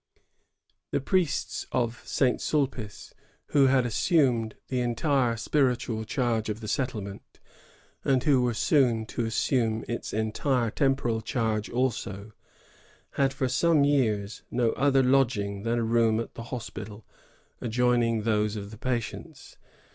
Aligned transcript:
"The 0.93 0.99
priests 0.99 1.67
of 1.71 2.01
St. 2.07 2.41
Sulpice, 2.41 3.13
who 3.49 3.67
had 3.67 3.85
assumed 3.85 4.55
the 4.69 4.79
entire 4.79 5.37
spiritual 5.37 6.05
charge 6.05 6.49
of 6.49 6.59
the 6.59 6.67
settlement, 6.67 7.39
and 8.03 8.23
who 8.23 8.41
were 8.41 8.55
soon 8.55 9.05
to 9.05 9.25
assume 9.25 9.85
its 9.87 10.11
entire 10.11 10.71
temporal 10.71 11.21
charge 11.21 11.69
also, 11.69 12.31
had 13.11 13.31
for 13.31 13.47
some 13.47 13.83
years 13.83 14.41
no 14.49 14.71
other 14.71 15.03
lodging 15.03 15.61
than 15.61 15.77
a 15.77 15.83
room 15.83 16.19
at 16.19 16.33
the 16.33 16.45
hospital, 16.49 17.05
adjoining 17.61 18.23
those 18.23 18.55
of 18.55 18.71
the 18.71 18.79
patients. 18.79 19.55